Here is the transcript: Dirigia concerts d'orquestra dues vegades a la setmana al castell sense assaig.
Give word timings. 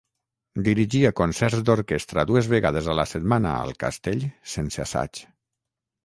Dirigia 0.67 1.09
concerts 1.17 1.59
d'orquestra 1.67 2.23
dues 2.31 2.49
vegades 2.53 2.89
a 2.93 2.95
la 2.99 3.05
setmana 3.11 3.51
al 3.65 3.75
castell 3.83 4.25
sense 4.55 4.83
assaig. 4.85 5.21